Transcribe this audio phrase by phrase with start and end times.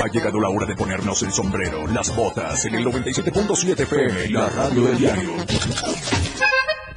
[0.00, 4.48] Ha llegado la hora de ponernos el sombrero, las botas en el 97.7 FM, la
[4.48, 5.30] radio del diario.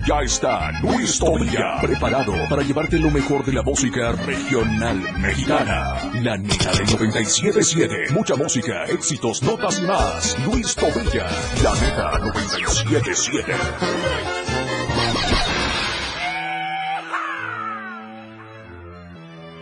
[0.08, 5.96] Ya está Luis Tobilla preparado para llevarte lo mejor de la música regional mexicana.
[6.22, 8.12] La neta del 97.7.
[8.12, 10.38] Mucha música, éxitos, notas y más.
[10.46, 11.28] Luis Tobilla,
[11.64, 13.56] la neta 97.7.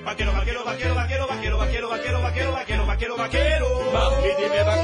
[0.05, 1.18] Vaquero, vaquero, vaquero, vaquero,
[2.99, 3.91] vaquero, vaquero.
[3.93, 4.78] Vamos.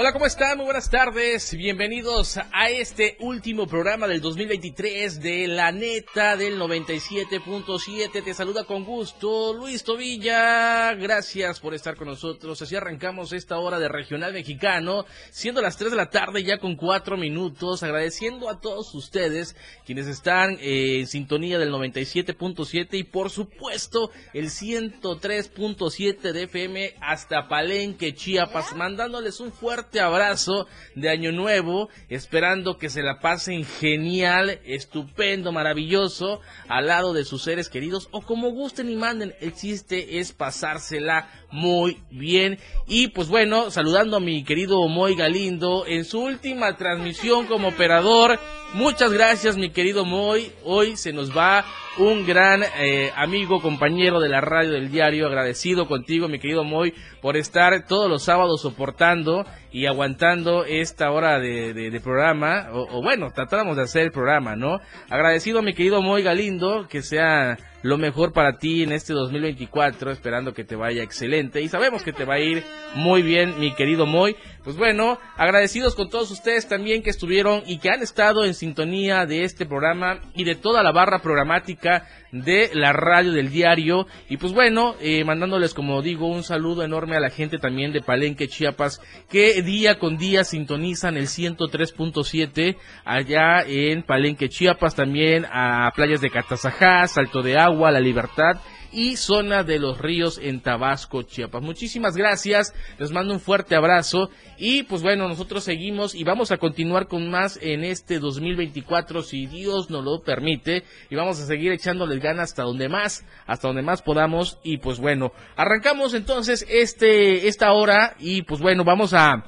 [0.00, 0.56] Hola, ¿cómo están?
[0.56, 1.54] Muy buenas tardes.
[1.54, 8.24] Bienvenidos a este último programa del 2023 de La Neta del 97.7.
[8.24, 10.94] Te saluda con gusto Luis Tobilla.
[10.94, 12.62] Gracias por estar con nosotros.
[12.62, 16.76] Así arrancamos esta hora de Regional Mexicano, siendo las 3 de la tarde ya con
[16.76, 17.82] 4 minutos.
[17.82, 24.46] Agradeciendo a todos ustedes quienes están eh, en sintonía del 97.7 y por supuesto el
[24.46, 32.90] 103.7 de FM hasta Palenque, Chiapas, mandándoles un fuerte abrazo de Año Nuevo, esperando que
[32.90, 38.90] se la pasen genial, estupendo, maravilloso, al lado de sus seres queridos o como gusten
[38.90, 39.34] y manden.
[39.40, 42.58] El chiste es pasársela muy bien.
[42.86, 48.38] Y pues bueno, saludando a mi querido Moy Galindo en su última transmisión como operador.
[48.74, 50.52] Muchas gracias, mi querido Moy.
[50.64, 51.64] Hoy se nos va
[51.98, 55.26] un gran eh, amigo, compañero de la radio del diario.
[55.26, 61.40] Agradecido contigo, mi querido Moy, por estar todos los sábados soportando y aguantando esta hora
[61.40, 62.68] de, de, de programa.
[62.72, 64.78] O, o, bueno, tratamos de hacer el programa, ¿no?
[65.08, 70.52] Agradecido mi querido Moy Galindo, que sea lo mejor para ti en este 2024, esperando
[70.52, 72.64] que te vaya excelente y sabemos que te va a ir
[72.94, 74.36] muy bien, mi querido Moy.
[74.64, 79.24] Pues bueno, agradecidos con todos ustedes también que estuvieron y que han estado en sintonía
[79.26, 84.06] de este programa y de toda la barra programática de la radio del diario.
[84.28, 88.02] Y pues bueno, eh, mandándoles, como digo, un saludo enorme a la gente también de
[88.02, 95.90] Palenque, Chiapas, que día con día sintonizan el 103.7 allá en Palenque, Chiapas, también a
[95.94, 98.60] playas de Catazajá, Salto de Agua, La Libertad
[98.92, 101.62] y zona de los ríos en Tabasco, Chiapas.
[101.62, 106.58] Muchísimas gracias, les mando un fuerte abrazo y pues bueno, nosotros seguimos y vamos a
[106.58, 111.72] continuar con más en este 2024 si Dios nos lo permite y vamos a seguir
[111.72, 117.48] echándoles ganas hasta donde más, hasta donde más podamos y pues bueno, arrancamos entonces este
[117.48, 119.44] esta hora y pues bueno, vamos a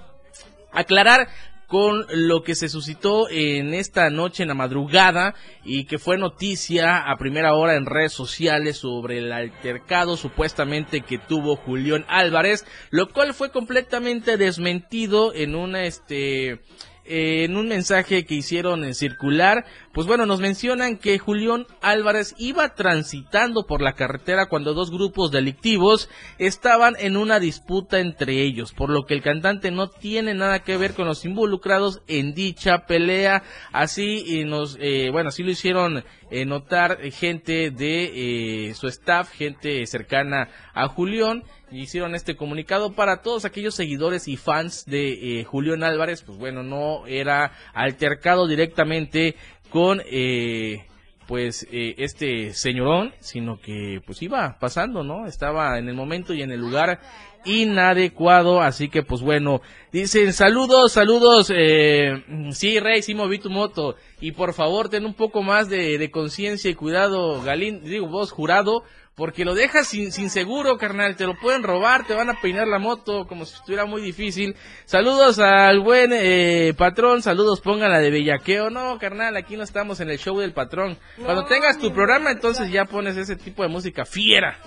[0.73, 1.29] aclarar
[1.73, 5.35] con lo que se suscitó en esta noche en la madrugada
[5.65, 11.17] y que fue noticia a primera hora en redes sociales sobre el altercado supuestamente que
[11.17, 16.61] tuvo Julián Álvarez, lo cual fue completamente desmentido en una este
[17.05, 22.35] eh, en un mensaje que hicieron en circular, pues bueno, nos mencionan que Julián Álvarez
[22.39, 26.09] iba transitando por la carretera cuando dos grupos delictivos
[26.39, 30.77] estaban en una disputa entre ellos, por lo que el cantante no tiene nada que
[30.77, 33.43] ver con los involucrados en dicha pelea.
[33.73, 39.31] Así y nos, eh, bueno, así lo hicieron eh, notar gente de eh, su staff,
[39.31, 41.45] gente cercana a Julián.
[41.71, 46.63] Hicieron este comunicado para todos aquellos seguidores y fans de eh, Julián Álvarez, pues bueno,
[46.63, 49.37] no era altercado directamente
[49.69, 50.87] con eh,
[51.33, 55.25] pues eh, este señorón, sino que pues iba pasando, ¿no?
[55.25, 57.01] Estaba en el momento y en el lugar
[57.47, 63.97] inadecuado, así que pues bueno, dicen saludos, saludos, eh, sí Rey, sí moví tu moto
[64.21, 68.31] y por favor ten un poco más de, de conciencia y cuidado, Galín, digo vos
[68.31, 72.41] jurado, porque lo dejas sin, sin seguro, carnal, te lo pueden robar, te van a
[72.41, 74.57] peinar la moto como si estuviera muy difícil.
[74.87, 78.71] Saludos al buen eh, patrón, saludos, pónganla de bellaqueo.
[78.71, 80.99] No, carnal, aquí no estamos en el show del patrón.
[81.23, 84.59] Cuando tengas tu programa, entonces ya pones ese tipo de música fiera.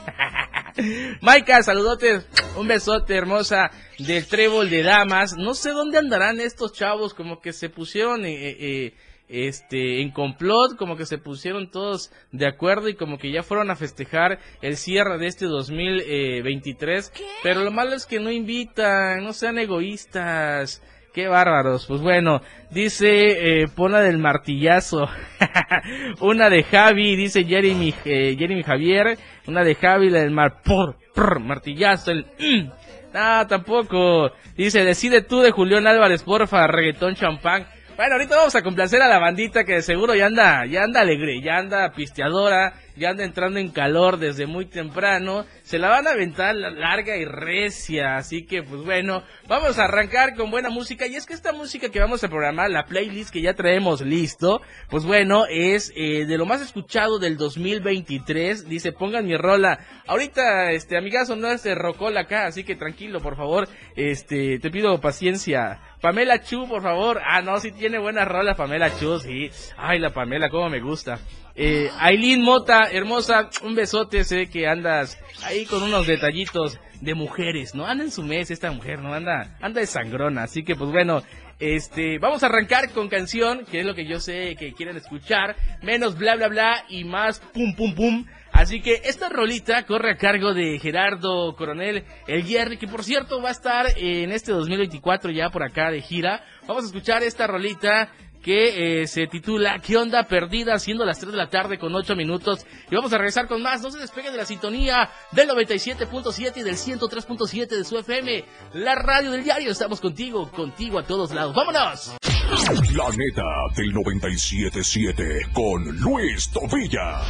[1.21, 5.35] Maika, saludotes, un besote hermosa del trébol de damas.
[5.37, 8.25] No sé dónde andarán estos chavos, como que se pusieron...
[8.25, 8.93] Eh, eh,
[9.27, 13.71] este en complot, como que se pusieron todos de acuerdo y como que ya fueron
[13.71, 17.11] a festejar el cierre de este 2023,
[17.43, 20.83] pero lo malo es que no invitan, no sean egoístas.
[21.13, 21.85] Qué bárbaros.
[21.85, 22.41] Pues bueno,
[22.71, 25.07] dice eh, Pona del martillazo.
[26.19, 29.17] una de Javi, dice Jeremy, eh, Jeremy Javier.
[29.47, 32.11] Una de Javi, la del mar, por, por martillazo.
[32.11, 32.69] El, mm.
[33.13, 34.31] Ah, tampoco.
[34.57, 37.65] Dice, decide tú de Julián Álvarez, porfa, reggaetón champán.
[37.95, 40.99] Bueno, ahorita vamos a complacer a la bandita que de seguro ya anda, ya anda
[40.99, 45.45] alegre, ya anda pisteadora, ya anda entrando en calor desde muy temprano.
[45.63, 50.35] Se la van a aventar larga y recia, así que pues bueno, vamos a arrancar
[50.35, 51.07] con buena música.
[51.07, 54.61] Y es que esta música que vamos a programar, la playlist que ya traemos listo,
[54.89, 58.67] pues bueno, es eh, de lo más escuchado del 2023.
[58.67, 59.79] Dice, pongan mi rola.
[60.05, 63.69] Ahorita, este amigazo, no es de rocola acá, así que tranquilo, por favor.
[63.95, 65.79] Este, te pido paciencia.
[66.01, 67.21] Pamela Chu, por favor.
[67.25, 69.49] Ah, no, si tiene buenas rolas Pamela Chu, sí.
[69.77, 71.19] Ay, la Pamela, cómo me gusta.
[71.55, 77.75] Eh, Aileen Mota, hermosa, un besote, sé que andas ahí con unos detallitos de mujeres,
[77.75, 77.85] ¿no?
[77.85, 79.13] Anda en su mes esta mujer, ¿no?
[79.13, 81.23] Anda, anda de sangrona, así que pues bueno,
[81.59, 85.55] este, vamos a arrancar con canción, que es lo que yo sé que quieren escuchar,
[85.81, 88.25] menos bla bla bla y más pum pum pum.
[88.55, 93.41] Así que esta rolita corre a cargo de Gerardo Coronel El Jerry, que por cierto
[93.41, 96.41] va a estar en este 2024 ya por acá de gira.
[96.65, 100.79] Vamos a escuchar esta rolita que eh, se titula ¿Qué onda perdida?
[100.79, 102.65] Siendo las 3 de la tarde con 8 minutos.
[102.89, 103.81] Y vamos a regresar con más.
[103.81, 108.45] No se despeguen de la sintonía del 97.7 y del 103.7 de su FM.
[108.73, 109.69] La radio del diario.
[109.69, 111.53] Estamos contigo, contigo a todos lados.
[111.53, 112.15] ¡Vámonos!
[112.65, 113.43] La neta
[113.75, 117.21] del 97.7 con Luis Tobilla.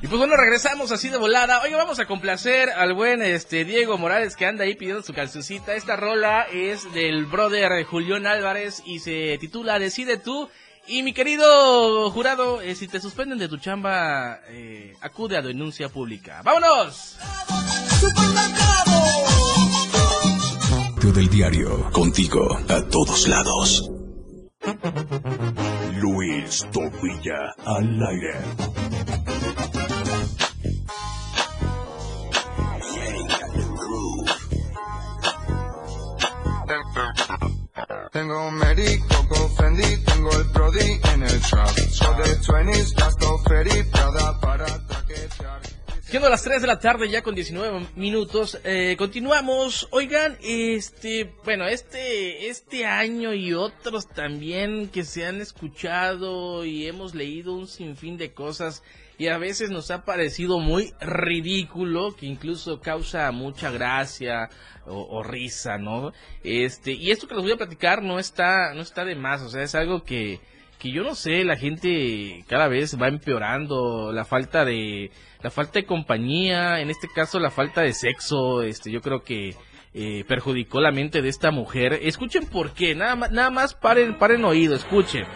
[0.00, 1.60] Y pues bueno, regresamos así de volada.
[1.62, 5.74] Oye, vamos a complacer al buen este Diego Morales que anda ahí pidiendo su calzoncita.
[5.74, 10.48] Esta rola es del brother Julián Álvarez y se titula Decide tú.
[10.86, 15.88] Y mi querido jurado, eh, si te suspenden de tu chamba, eh, acude a denuncia
[15.88, 16.42] pública.
[16.44, 17.16] ¡Vámonos!
[21.12, 23.90] del diario, contigo a todos lados.
[26.00, 28.40] Luis Tobilla al aire.
[38.12, 39.13] Tengo un médico
[39.64, 41.68] Fendi, tengo el Brody en el trap.
[41.90, 45.43] Soy de 20s, gasto Ferry, Prada para traquetear.
[46.14, 49.88] Siendo las 3 de la tarde ya con 19 minutos, eh, continuamos.
[49.90, 57.16] Oigan, este, bueno, este, este año y otros también que se han escuchado y hemos
[57.16, 58.84] leído un sinfín de cosas
[59.18, 64.50] y a veces nos ha parecido muy ridículo, que incluso causa mucha gracia
[64.86, 66.12] o, o risa, ¿no?
[66.44, 69.48] Este, y esto que les voy a platicar no está, no está de más, o
[69.48, 70.38] sea, es algo que,
[70.78, 75.10] que yo no sé, la gente cada vez va empeorando, la falta de,
[75.44, 79.54] la falta de compañía, en este caso la falta de sexo, este, yo creo que
[79.92, 81.98] eh, perjudicó la mente de esta mujer.
[82.00, 85.26] Escuchen por qué, nada más, nada más paren, paren oído, escuchen.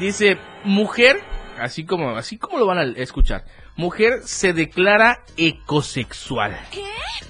[0.00, 1.20] Dice, mujer,
[1.60, 3.44] así como, así como lo van a escuchar,
[3.76, 6.58] mujer se declara ecosexual.
[6.72, 6.82] ¿Qué?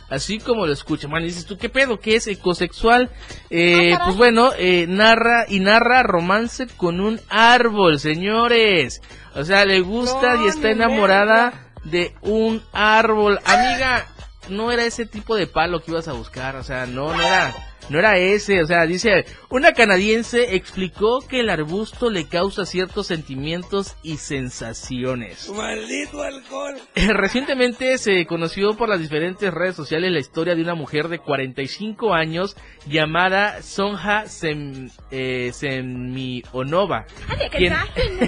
[0.09, 2.01] Así como lo escuchan, man, dices tú, ¿qué pedo?
[2.01, 3.11] ¿Qué es ecosexual?
[3.51, 9.03] Eh, pues bueno, eh, narra y narra romance con un árbol, señores.
[9.35, 13.39] O sea, le gusta No, y está enamorada de un árbol.
[13.45, 14.07] Amiga,
[14.49, 17.55] no era ese tipo de palo que ibas a buscar, o sea, no, no era,
[17.93, 23.07] no era ese, o sea, dice, una canadiense explicó que el arbusto le causa ciertos
[23.07, 25.49] sentimientos y sensaciones.
[25.51, 26.75] Maldito alcohol.
[26.95, 32.15] Recientemente se conoció por las diferentes redes sociales la historia de una mujer de 45
[32.15, 32.57] años
[32.87, 37.05] llamada Sonja Sem, eh, Semionova,
[37.51, 37.75] quien,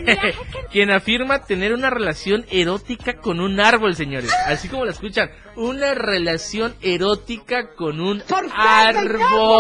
[0.71, 4.31] quien afirma tener una relación erótica con un árbol, señores.
[4.47, 8.23] Así como la escuchan, una relación erótica con un
[8.55, 9.54] árbol.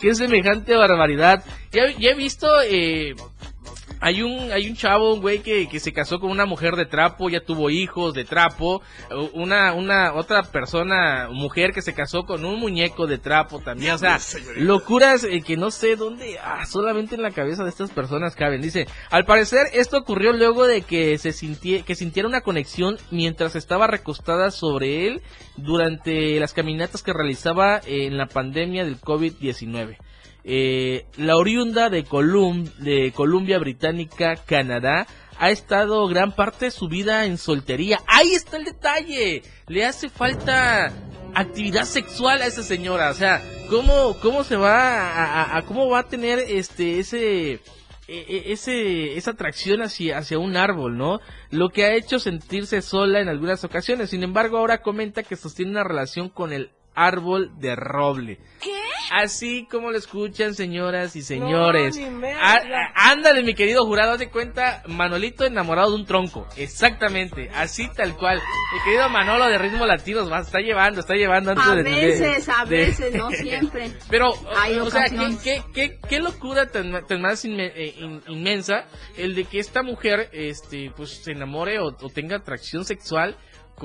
[0.00, 1.44] Qué semejante barbaridad.
[1.70, 2.48] Ya, he visto...
[2.62, 3.14] Eh,
[4.02, 6.86] hay un, hay un chavo, un güey que, que se casó con una mujer de
[6.86, 8.82] trapo, ya tuvo hijos de trapo,
[9.32, 13.98] una, una, otra persona, mujer que se casó con un muñeco de trapo también, o
[13.98, 14.18] sea,
[14.56, 18.60] locuras eh, que no sé dónde, ah, solamente en la cabeza de estas personas caben.
[18.60, 23.54] Dice, al parecer esto ocurrió luego de que se sintiera, que sintiera una conexión mientras
[23.54, 25.22] estaba recostada sobre él
[25.56, 29.96] durante las caminatas que realizaba en la pandemia del COVID-19.
[30.44, 35.06] Eh, la oriunda de, Colum de Columbia Británica, Canadá,
[35.38, 38.00] ha estado gran parte de su vida en soltería.
[38.06, 39.42] Ahí está el detalle.
[39.68, 40.92] Le hace falta
[41.34, 43.10] actividad sexual a esa señora.
[43.10, 47.60] O sea, ¿cómo, cómo se va a- cómo va a tener este, ese, e-
[48.08, 51.20] e- ese, esa atracción hacia, hacia un árbol, ¿no?
[51.50, 54.10] Lo que ha hecho sentirse sola en algunas ocasiones.
[54.10, 58.38] Sin embargo, ahora comenta que sostiene una relación con el árbol de roble.
[58.60, 58.70] ¿Qué?
[59.14, 61.96] Así como lo escuchan, señoras y señores.
[61.96, 62.60] ni me Ah,
[62.94, 66.46] ah, ándale, mi querido jurado, haz de cuenta, Manolito enamorado de un tronco.
[66.56, 68.40] Exactamente, así tal cual.
[68.72, 71.90] Mi querido Manolo de ritmo latinos va, está llevando, está llevando antes A de- de-
[71.90, 73.92] veces, a de- veces, no siempre.
[74.08, 78.22] Pero, Hay o sea, ¿qué, qué, qué, qué locura tan, tan más inme- eh, in-
[78.28, 83.36] inmensa el de que esta mujer, este, pues se enamore o, o tenga atracción sexual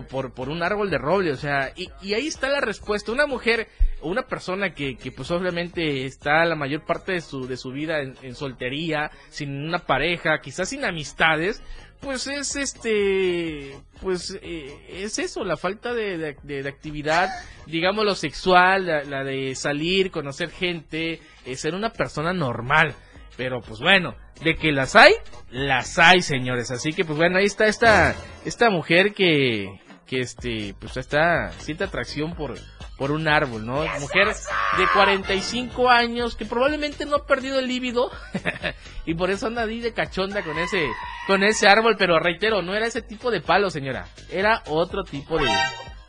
[0.06, 3.12] por, por un árbol de roble, o sea, y, y ahí está la respuesta.
[3.12, 3.68] Una mujer
[4.02, 8.00] una persona que, que pues obviamente está la mayor parte de su, de su vida
[8.02, 11.64] en, soltería, sin una pareja, quizás sin amistades,
[12.00, 17.28] pues es este, pues eh, es eso, la falta de, de- actividad,
[17.66, 22.94] digamos lo sexual, la, la de salir, conocer gente, eh, ser una persona normal.
[23.36, 25.14] Pero pues bueno, de que las hay,
[25.52, 26.72] las hay, señores.
[26.72, 29.70] Así que pues bueno, ahí está esta, esta mujer que,
[30.08, 32.58] que este, pues está, siente atracción por,
[32.98, 33.86] por un árbol, ¿no?
[34.00, 38.10] Mujer de 45 años que probablemente no ha perdido el líbido
[39.06, 40.88] y por eso anda ahí de cachonda con ese,
[41.28, 45.38] con ese árbol, pero reitero, no era ese tipo de palo, señora, era otro tipo
[45.38, 45.48] de,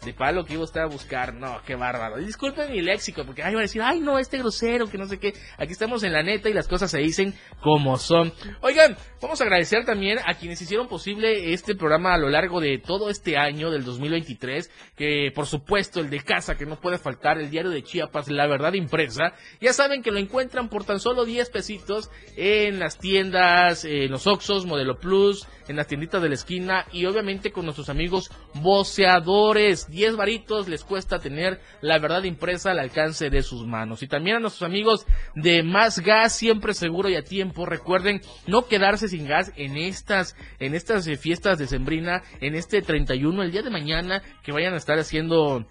[0.08, 1.34] de palo que iba usted a buscar.
[1.34, 2.16] No, qué bárbaro.
[2.16, 5.18] Disculpen mi léxico, porque ay, va a decir, ay, no, este grosero, que no sé
[5.18, 5.34] qué.
[5.58, 8.32] Aquí estamos en la neta y las cosas se dicen como son.
[8.62, 12.78] Oigan, vamos a agradecer también a quienes hicieron posible este programa a lo largo de
[12.78, 14.70] todo este año del 2023.
[14.96, 18.46] Que por supuesto, el de casa, que no puede faltar, el diario de Chiapas, La
[18.46, 19.34] Verdad Impresa.
[19.60, 24.26] Ya saben que lo encuentran por tan solo 10 pesitos en las tiendas, en los
[24.26, 29.88] Oxos, Modelo Plus, en las tienditas de la esquina y obviamente con nuestros amigos voceadores.
[29.99, 34.00] 10 varitos les cuesta tener la verdad impresa al alcance de sus manos.
[34.05, 37.67] Y también a nuestros amigos de Más Gas, siempre seguro y a tiempo.
[37.67, 42.81] Recuerden no quedarse sin gas en estas, en estas eh, fiestas de Sembrina, en este
[42.81, 45.67] 31, el día de mañana, que vayan a estar haciendo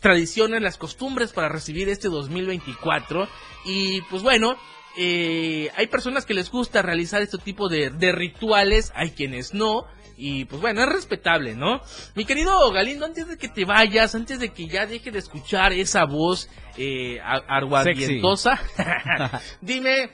[0.00, 3.28] tradiciones, las costumbres para recibir este 2024
[3.66, 4.56] y pues bueno,
[4.96, 9.86] eh, hay personas que les gusta realizar este tipo de, de rituales, hay quienes no.
[10.22, 11.80] Y pues bueno, es respetable, ¿no?
[12.14, 15.72] Mi querido Galindo, antes de que te vayas, antes de que ya deje de escuchar
[15.72, 18.60] esa voz eh, aguardientosa,
[19.62, 20.10] dime,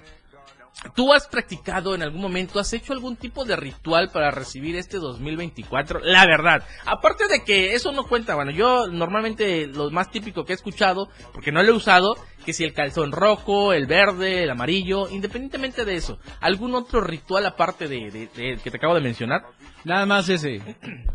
[0.94, 4.98] ¿tú has practicado en algún momento, has hecho algún tipo de ritual para recibir este
[4.98, 6.00] 2024?
[6.00, 10.52] La verdad, aparte de que eso no cuenta, bueno, yo normalmente lo más típico que
[10.52, 12.14] he escuchado, porque no lo he usado,
[12.44, 17.46] que si el calzón rojo, el verde, el amarillo, independientemente de eso, ¿algún otro ritual
[17.46, 19.42] aparte de, de- de- que te acabo de mencionar?
[19.84, 20.60] Nada más ese.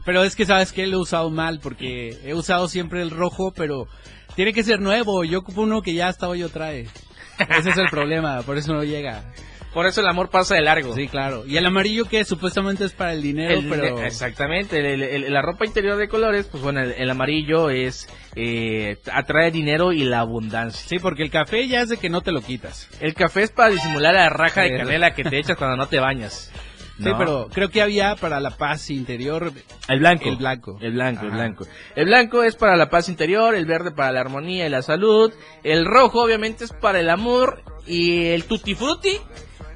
[0.06, 3.51] Pero es que sabes que lo he usado mal porque he usado siempre el rojo,
[3.56, 3.88] pero
[4.36, 5.24] tiene que ser nuevo.
[5.25, 6.88] Yo ocupo uno que ya hasta hoy yo trae.
[7.50, 9.24] Ese es el problema, por eso no llega.
[9.74, 10.94] Por eso el amor pasa de largo.
[10.94, 11.46] Sí, claro.
[11.48, 15.42] Y el amarillo que supuestamente es para el dinero, El- pero Exactamente, el- el- la
[15.42, 20.88] ropa interior de colores, pues bueno, el, amarillo es eh, atrae dinero y la abundancia.
[20.88, 22.90] sí, porque el café ya es de que no te lo quitas.
[23.00, 26.00] El café es para disimular la raja de canela que te echas cuando no te
[26.00, 26.51] bañas.
[26.98, 27.18] Sí, ¿no?
[27.18, 29.51] pero creo que había para la paz interior
[29.88, 30.30] el blanco.
[30.30, 30.78] el blanco.
[30.82, 31.66] El blanco, el blanco.
[31.96, 35.34] El blanco es para la paz interior, el verde para la armonía y la salud,
[35.63, 39.18] el rojo obviamente es para el amor y el tutti frutti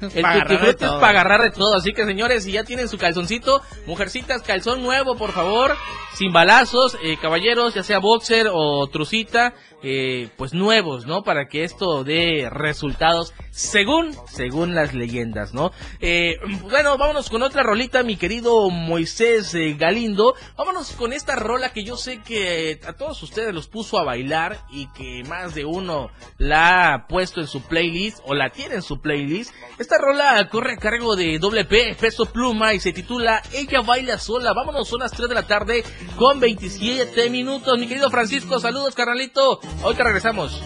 [0.00, 1.74] el Pa' agarrar tutti frutti es para agarrar de todo.
[1.74, 5.76] Así que señores, si ya tienen su calzoncito, mujercitas, calzón nuevo, por favor,
[6.14, 11.22] sin balazos, eh, caballeros, ya sea boxer o trucita, eh, pues nuevos, ¿no?
[11.22, 15.70] Para que esto dé resultados según, según las leyendas, ¿no?
[16.00, 20.34] Eh, bueno, vámonos con otra rolita, mi querido Moisés eh, Galindo.
[20.56, 24.58] Vámonos con esta rola que yo sé que a todos ustedes los puso a bailar
[24.70, 28.82] y que más de uno la ha puesto en su playlist o la tiene en
[28.82, 29.54] su playlist.
[29.78, 34.52] Esta rola corre a cargo de WP, Peso Pluma y se titula Ella baila sola.
[34.52, 35.84] Vámonos, son las 3 de la tarde
[36.16, 37.78] con 27 minutos.
[37.78, 39.60] Mi querido Francisco, saludos, carnalito.
[39.82, 40.62] Ahorita regresamos.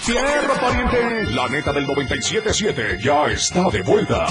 [0.00, 1.32] Cierra, pariente.
[1.32, 4.26] La neta del 97.7 ya está de vuelta.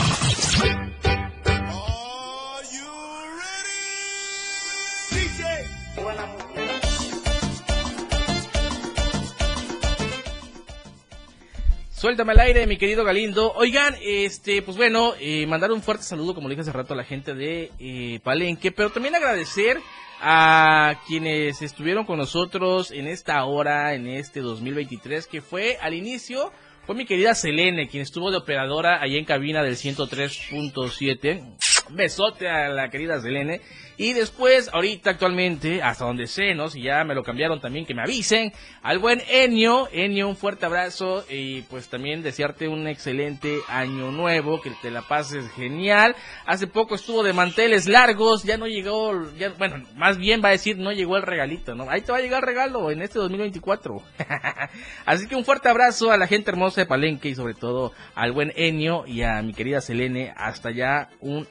[12.02, 13.54] Suéltame al aire, mi querido Galindo.
[13.54, 16.98] Oigan, este, pues bueno, eh, mandar un fuerte saludo, como le dije hace rato, a
[16.98, 19.80] la gente de eh, Palenque, pero también agradecer
[20.20, 26.52] a quienes estuvieron con nosotros en esta hora, en este 2023, que fue al inicio,
[26.88, 31.71] fue mi querida Selene, quien estuvo de operadora allá en cabina del 103.7.
[31.94, 33.62] Besote a la querida Selene.
[33.98, 36.70] Y después, ahorita actualmente, hasta donde sé, ¿no?
[36.70, 38.52] Si ya me lo cambiaron también, que me avisen.
[38.82, 44.60] Al buen Enio, Enio, un fuerte abrazo y pues también desearte un excelente año nuevo,
[44.60, 46.16] que te la pases genial.
[46.48, 50.54] Hace poco estuvo de manteles largos, ya no llegó, ya, bueno, más bien va a
[50.54, 51.88] decir, no llegó el regalito, ¿no?
[51.88, 54.02] Ahí te va a llegar el regalo en este 2024.
[55.06, 58.32] Así que un fuerte abrazo a la gente hermosa de Palenque y sobre todo al
[58.32, 60.34] buen Enio y a mi querida Selene.
[60.36, 61.48] Hasta allá, un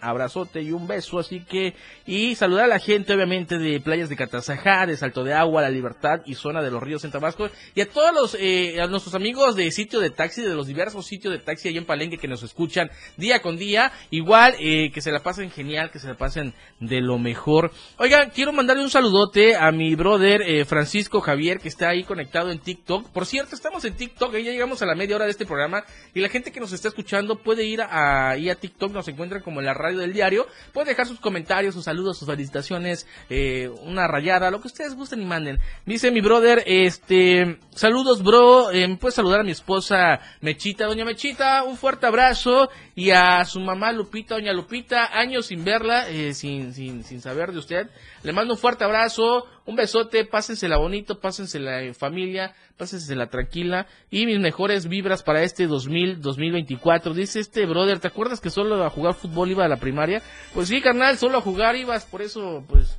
[0.55, 1.19] y un beso.
[1.19, 1.75] Así que,
[2.07, 5.71] y saludar a la gente, obviamente, de playas de Catazajá, de Salto de Agua, La
[5.71, 7.51] Libertad y zona de los ríos en Tabasco.
[7.75, 11.07] Y a todos los, eh, a nuestros amigos de sitio de taxi, de los diversos
[11.07, 13.93] sitios de taxi ahí en Palenque que nos escuchan día con día.
[14.11, 17.73] Igual, eh, que se la pasen genial, que se la pasen de lo mejor.
[17.99, 22.51] Oigan, quiero mandarle un saludote a mi brother eh, Francisco Javier, que está ahí conectado
[22.51, 23.11] en TikTok.
[23.11, 25.85] Por cierto, estamos en TikTok, ahí ya llegamos a la media hora de este programa.
[26.15, 29.43] Y la gente que nos está escuchando puede ir a, ahí a TikTok, nos encuentran
[29.43, 30.47] como en la radio del diario.
[30.73, 35.23] Puede dejar sus comentarios, sus saludos, sus felicitaciones, eh, una rayada, lo que ustedes gusten
[35.23, 35.59] y manden.
[35.87, 41.77] Dice mi brother, este, saludos bro, eh, saludar a mi esposa Mechita, doña Mechita, un
[41.77, 47.03] fuerte abrazo y a su mamá Lupita, doña Lupita, años sin verla, eh, sin, sin,
[47.03, 47.91] sin saber de usted.
[48.23, 54.27] Le mando un fuerte abrazo, un besote, pásensela bonito, pásensela en familia, pásensela tranquila y
[54.27, 57.15] mis mejores vibras para este 2000, 2024.
[57.15, 60.23] Dice este brother, ¿te acuerdas que solo a jugar fútbol iba a la primaria?
[60.53, 62.99] Pues sí, carnal, solo a jugar ibas, por eso, pues,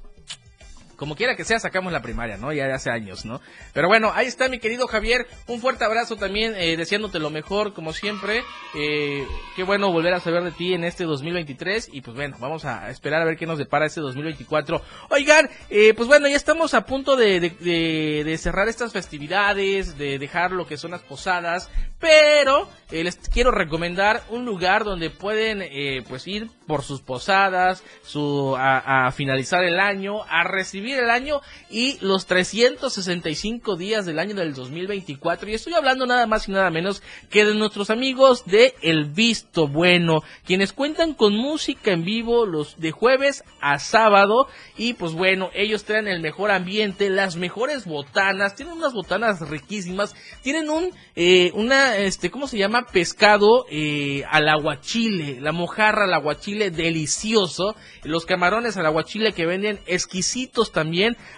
[1.02, 2.54] como quiera que sea, sacamos la primaria, ¿no?
[2.54, 3.42] Ya de hace años, ¿no?
[3.74, 5.26] Pero bueno, ahí está mi querido Javier.
[5.48, 8.44] Un fuerte abrazo también, eh, deseándote lo mejor, como siempre.
[8.76, 11.90] Eh, qué bueno volver a saber de ti en este 2023.
[11.92, 14.80] Y pues bueno, vamos a esperar a ver qué nos depara este 2024.
[15.10, 20.68] Oigan, eh, pues bueno, ya estamos a punto de, cerrar estas festividades, de dejar lo
[20.68, 21.72] que son las posadas.
[21.98, 25.64] Pero eh, les quiero recomendar un lugar donde pueden
[26.08, 31.98] pues ir por sus posadas, su, a finalizar el año, a recibir el año y
[32.02, 35.50] los 365 días del año del 2024.
[35.50, 39.68] Y estoy hablando nada más y nada menos que de nuestros amigos de El Visto
[39.68, 44.48] Bueno, quienes cuentan con música en vivo los de jueves a sábado.
[44.78, 50.16] Y pues bueno, ellos traen el mejor ambiente, las mejores botanas, tienen unas botanas riquísimas,
[50.42, 52.86] tienen un, eh, una, este, ¿cómo se llama?
[52.92, 59.80] Pescado eh, al aguachile, la mojarra al aguachile delicioso, los camarones al aguachile que venden
[59.86, 60.81] exquisitos también,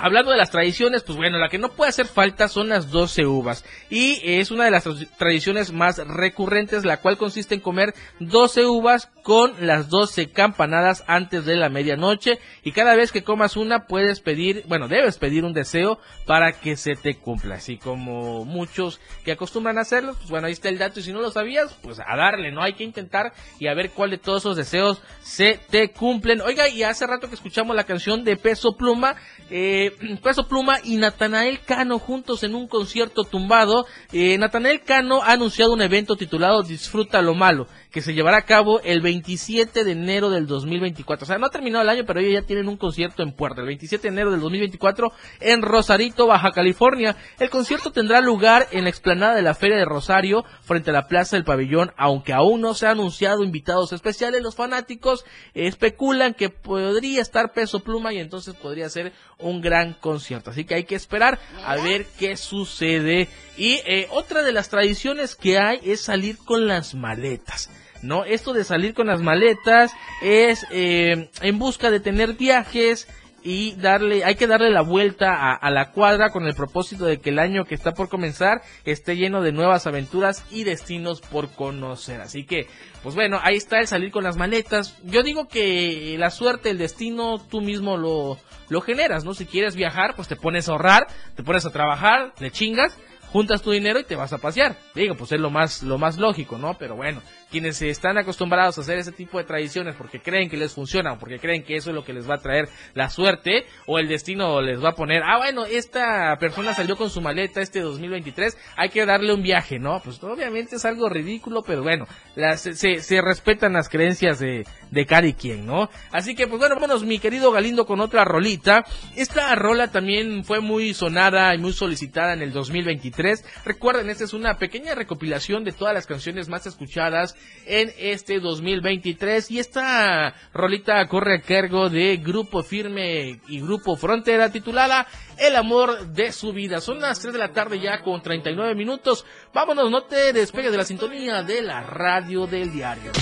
[0.00, 3.26] Hablando de las tradiciones, pues bueno, la que no puede hacer falta son las 12
[3.26, 3.64] uvas.
[3.90, 4.84] Y es una de las
[5.18, 11.44] tradiciones más recurrentes, la cual consiste en comer 12 uvas con las 12 campanadas antes
[11.44, 12.38] de la medianoche.
[12.62, 16.76] Y cada vez que comas una, puedes pedir, bueno, debes pedir un deseo para que
[16.76, 17.56] se te cumpla.
[17.56, 21.00] Así como muchos que acostumbran a hacerlo, pues bueno, ahí está el dato.
[21.00, 22.62] Y si no lo sabías, pues a darle, ¿no?
[22.62, 26.40] Hay que intentar y a ver cuál de todos esos deseos se te cumplen.
[26.40, 29.16] Oiga, y hace rato que escuchamos la canción de Peso Pluma,
[29.50, 33.86] eh, eh, Peso Pluma y Natanael Cano juntos en un concierto tumbado.
[34.12, 37.66] Eh, Natanael Cano ha anunciado un evento titulado Disfruta lo malo,
[37.98, 41.24] que se llevará a cabo el 27 de enero del 2024.
[41.24, 43.60] O sea, no ha terminado el año, pero ellos ya tienen un concierto en puerta.
[43.60, 47.16] El 27 de enero del 2024 en Rosarito, Baja California.
[47.40, 51.08] El concierto tendrá lugar en la explanada de la Feria de Rosario, frente a la
[51.08, 54.44] Plaza del Pabellón, aunque aún no se ha anunciado invitados especiales.
[54.44, 60.50] Los fanáticos especulan que podría estar Peso Pluma y entonces podría ser un gran concierto.
[60.50, 63.28] Así que hay que esperar a ver qué sucede.
[63.56, 67.70] Y eh, otra de las tradiciones que hay es salir con las maletas.
[68.02, 68.24] ¿No?
[68.24, 73.08] Esto de salir con las maletas es eh, en busca de tener viajes
[73.42, 77.30] y darle, hay que darle la vuelta a, la cuadra con el propósito de que
[77.30, 82.20] el año que está por comenzar esté lleno de nuevas aventuras y destinos por conocer.
[82.20, 82.66] Así que,
[83.02, 84.98] pues bueno, ahí está el salir con las maletas.
[85.04, 89.34] Yo digo que la suerte, el destino, tú mismo lo, lo generas, ¿no?
[89.34, 91.06] Si quieres viajar, pues te pones a ahorrar,
[91.36, 92.98] te pones a trabajar, le chingas
[93.32, 94.76] juntas tu dinero y te vas a pasear.
[94.94, 96.76] Digo, pues es lo más, lo más lógico, ¿no?
[96.78, 100.74] Pero bueno, quienes están acostumbrados a hacer ese tipo de tradiciones porque creen que les
[100.74, 103.64] funciona o porque creen que eso es lo que les va a traer la suerte
[103.86, 107.60] o el destino les va a poner, ah, bueno, esta persona salió con su maleta
[107.60, 110.00] este 2023, hay que darle un viaje, ¿no?
[110.02, 115.06] Pues obviamente es algo ridículo, pero bueno, las, se, se respetan las creencias de, de
[115.06, 115.88] cada quien, ¿no?
[116.12, 118.84] Así que, pues bueno, vámonos, mi querido Galindo, con otra rolita.
[119.16, 124.32] Esta rola también fue muy sonada y muy solicitada en el 2023 Recuerden, esta es
[124.32, 127.36] una pequeña recopilación de todas las canciones más escuchadas
[127.68, 134.50] en este 2023 y esta rolita corre a cargo de Grupo Firme y Grupo Frontera
[134.50, 136.80] titulada El amor de su vida.
[136.80, 139.24] Son las 3 de la tarde ya con 39 minutos.
[139.52, 143.12] Vámonos, no te despegues de la sintonía de la radio del diario.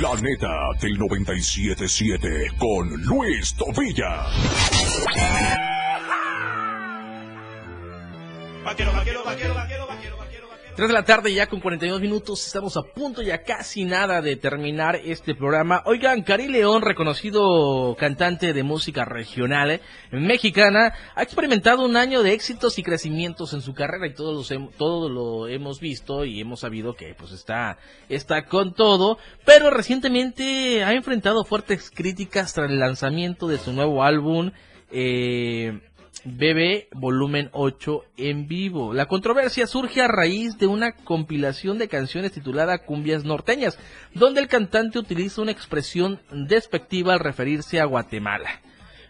[0.00, 4.26] La neta del 977 con Luis Tobilla.
[8.64, 10.23] Vaquero, vaquero, vaquero, vaquero, vaquero, vaquero.
[10.74, 14.34] 3 de la tarde ya con 42 minutos, estamos a punto ya casi nada de
[14.34, 15.82] terminar este programa.
[15.86, 22.32] Oigan, Cari León, reconocido cantante de música regional eh, mexicana, ha experimentado un año de
[22.32, 26.60] éxitos y crecimientos en su carrera y todos los todo lo hemos visto y hemos
[26.60, 32.80] sabido que pues está, está con todo, pero recientemente ha enfrentado fuertes críticas tras el
[32.80, 34.50] lanzamiento de su nuevo álbum,
[34.90, 35.78] eh,
[36.24, 38.94] Bebé Volumen 8 en vivo.
[38.94, 43.78] La controversia surge a raíz de una compilación de canciones titulada Cumbias Norteñas,
[44.14, 48.62] donde el cantante utiliza una expresión despectiva al referirse a Guatemala,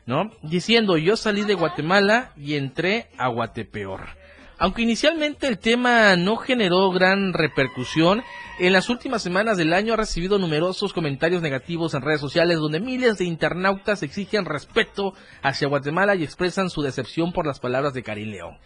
[0.07, 0.31] ¿no?
[0.43, 4.24] Diciendo, yo salí de Guatemala y entré a Guatepeor.
[4.59, 8.23] Aunque inicialmente el tema no generó gran repercusión,
[8.61, 12.79] en las últimas semanas del año ha recibido numerosos comentarios negativos en redes sociales donde
[12.79, 18.05] miles de internautas exigen respeto hacia Guatemala y expresan su decepción por las palabras de
[18.05, 18.59] Karim León.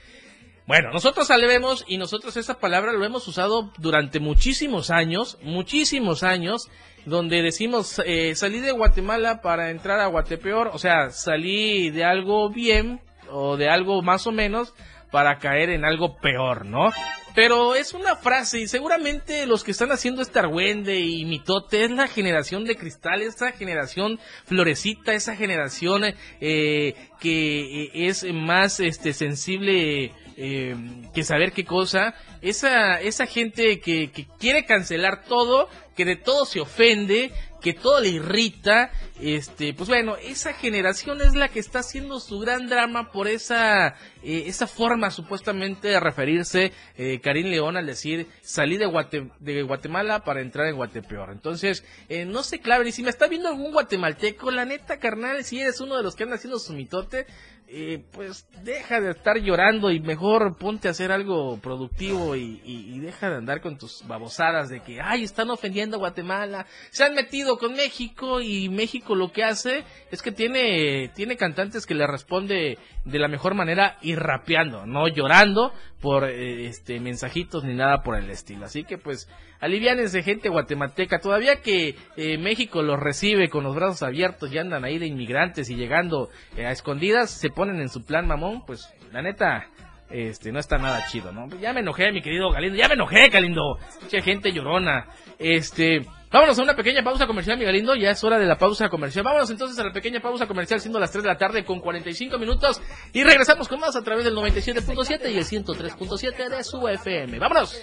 [0.66, 6.68] Bueno, nosotros salvemos y nosotros esa palabra lo hemos usado durante muchísimos años, muchísimos años,
[7.06, 12.50] donde decimos eh, salí de Guatemala para entrar a Guatepeor, o sea, salí de algo
[12.50, 14.74] bien o de algo más o menos
[15.10, 16.90] para caer en algo peor, ¿no?
[17.34, 21.90] Pero es una frase y seguramente los que están haciendo este argüende y mitote es
[21.90, 26.02] la generación de cristal, esa generación florecita, esa generación
[26.40, 30.76] eh, que eh, es más este sensible eh,
[31.14, 36.44] que saber qué cosa, esa, esa gente que, que quiere cancelar todo, que de todo
[36.44, 37.32] se ofende,
[37.68, 42.38] que todo le irrita, este, pues bueno, esa generación es la que está haciendo su
[42.38, 43.88] gran drama por esa,
[44.22, 49.62] eh, esa forma supuestamente de referirse eh, Karim León al decir salí de, Guate, de
[49.64, 51.30] Guatemala para entrar en Guatepeor.
[51.30, 55.44] Entonces, eh, no se claven, y si me está viendo algún guatemalteco, la neta carnal,
[55.44, 57.26] si eres uno de los que anda haciendo su mitote,
[57.70, 62.94] eh, pues deja de estar llorando y mejor ponte a hacer algo productivo y, y,
[62.94, 67.04] y, deja de andar con tus babosadas de que, ay, están ofendiendo a Guatemala, se
[67.04, 71.94] han metido con México y México lo que hace es que tiene, tiene cantantes que
[71.94, 77.74] le responde de la mejor manera y rapeando, no llorando por eh, este mensajitos ni
[77.74, 78.64] nada por el estilo.
[78.64, 79.28] Así que pues
[79.60, 84.84] aliviánense gente guatemalteca, todavía que eh, México los recibe con los brazos abiertos y andan
[84.84, 88.92] ahí de inmigrantes y llegando eh, a escondidas, se ponen en su plan mamón, pues
[89.12, 89.66] la neta,
[90.10, 91.48] este, no está nada chido, ¿no?
[91.60, 95.06] Ya me enojé, mi querido Galindo, ya me enojé, Galindo, mucha gente llorona,
[95.38, 98.88] este, vámonos a una pequeña pausa comercial, mi Galindo, ya es hora de la pausa
[98.88, 101.80] comercial, vámonos entonces a la pequeña pausa comercial, siendo las 3 de la tarde con
[101.80, 102.80] 45 minutos,
[103.12, 107.76] y regresamos con más a través del 97.7 y el 103.7 de su FM, vámonos.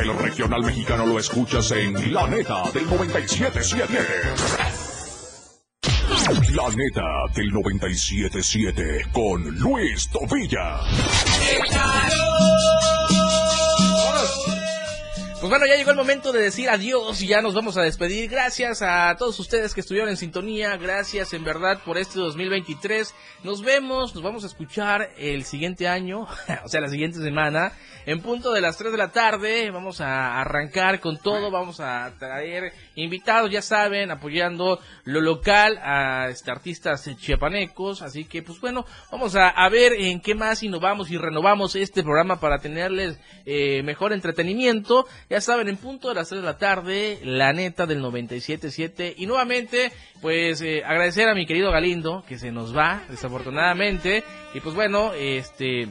[0.00, 4.94] El regional mexicano lo escuchas en La Neta del 97.7.
[6.54, 7.02] La neta
[7.34, 10.80] del 977 con Luis Tobilla.
[15.44, 18.30] Pues bueno, ya llegó el momento de decir adiós y ya nos vamos a despedir.
[18.30, 20.74] Gracias a todos ustedes que estuvieron en sintonía.
[20.78, 23.14] Gracias en verdad por este 2023.
[23.42, 26.22] Nos vemos, nos vamos a escuchar el siguiente año,
[26.64, 27.72] o sea, la siguiente semana,
[28.06, 29.70] en punto de las 3 de la tarde.
[29.70, 31.50] Vamos a arrancar con todo.
[31.50, 38.02] Vamos a traer invitados, ya saben, apoyando lo local a este, artistas chiapanecos.
[38.02, 42.02] Así que, pues bueno, vamos a, a ver en qué más innovamos y renovamos este
[42.02, 45.06] programa para tenerles eh, mejor entretenimiento.
[45.28, 49.14] Ya saben, en punto de las 3 de la tarde, la neta del 97.7.
[49.16, 54.24] Y nuevamente, pues eh, agradecer a mi querido Galindo, que se nos va, desafortunadamente.
[54.54, 55.88] Y pues bueno, este...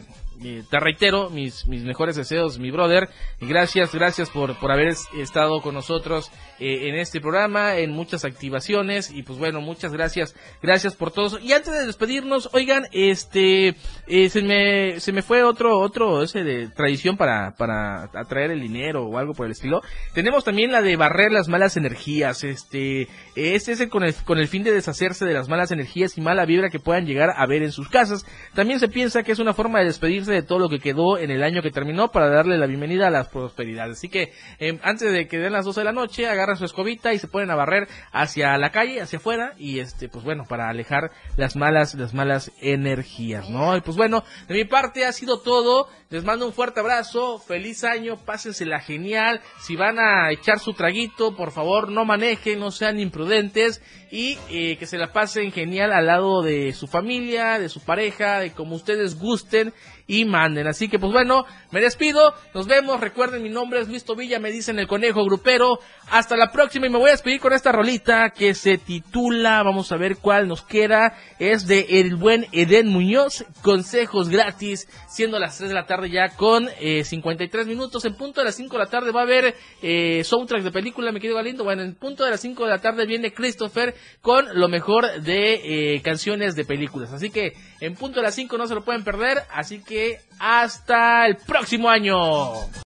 [0.69, 3.09] te reitero mis, mis mejores deseos, mi brother.
[3.39, 8.25] Gracias, gracias por, por haber es- estado con nosotros eh, en este programa, en muchas
[8.25, 9.11] activaciones.
[9.11, 11.39] Y pues bueno, muchas gracias, gracias por todo.
[11.39, 13.75] Y antes de despedirnos, oigan, este,
[14.07, 18.61] eh, se me, se me fue otro, otro, ese de tradición para, para atraer el
[18.61, 19.81] dinero o algo por el estilo.
[20.13, 24.47] Tenemos también la de barrer las malas energías, este, este es con el, con el
[24.47, 27.63] fin de deshacerse de las malas energías y mala vibra que puedan llegar a ver
[27.63, 28.25] en sus casas.
[28.53, 29.85] También se piensa que es una forma de
[30.25, 33.11] de todo lo que quedó en el año que terminó para darle la bienvenida a
[33.11, 33.91] la prosperidad.
[33.91, 37.13] Así que, eh, antes de que den las 12 de la noche, agarran su escobita
[37.13, 40.69] y se ponen a barrer hacia la calle, hacia afuera, y este, pues bueno, para
[40.69, 43.75] alejar las malas, las malas energías, ¿no?
[43.77, 45.87] Y pues bueno, de mi parte ha sido todo.
[46.09, 49.41] Les mando un fuerte abrazo, feliz año, pásensela genial.
[49.59, 53.81] Si van a echar su traguito, por favor, no manejen, no sean imprudentes
[54.11, 58.41] y eh, que se la pasen genial al lado de su familia, de su pareja,
[58.41, 59.73] de como ustedes gusten
[60.07, 60.67] y manden.
[60.67, 64.51] Así que pues bueno, me despido, nos vemos, recuerden mi nombre es Luis Tobilla, me
[64.51, 65.79] dicen el conejo grupero.
[66.09, 69.91] Hasta la próxima y me voy a despedir con esta rolita que se titula, vamos
[69.91, 75.57] a ver cuál nos queda, es de el buen Eden Muñoz, consejos gratis, siendo las
[75.57, 78.83] 3 de la tarde ya con eh, 53 minutos, en punto de las 5 de
[78.83, 82.23] la tarde va a haber eh, soundtrack de película, me querido Galindo, bueno, en punto
[82.23, 86.65] de las 5 de la tarde viene Christopher con lo mejor de eh, canciones de
[86.65, 90.19] películas, así que en punto de las 5 no se lo pueden perder, así que
[90.39, 92.73] hasta el próximo año.